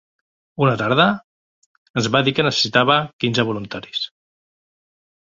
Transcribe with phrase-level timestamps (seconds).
[0.63, 1.05] Una tarda,
[2.03, 4.07] ens va dir que necessitava quinze voluntaris